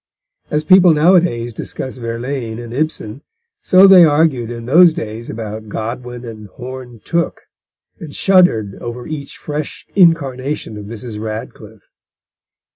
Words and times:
As 0.49 0.63
people 0.63 0.95
nowadays 0.95 1.53
discuss 1.53 1.97
Verlaine 1.97 2.57
and 2.57 2.73
Ibsen, 2.73 3.21
so 3.61 3.85
they 3.85 4.03
argued 4.03 4.49
in 4.49 4.65
those 4.65 4.95
days 4.95 5.29
about 5.29 5.67
Godwin 5.69 6.25
and 6.25 6.47
Horne 6.47 7.01
Tooke, 7.05 7.43
and 7.99 8.11
shuddered 8.15 8.73
over 8.81 9.05
each 9.05 9.37
fresh 9.37 9.85
incarnation 9.95 10.75
of 10.75 10.85
Mrs. 10.87 11.19
Radcliffe. 11.19 11.87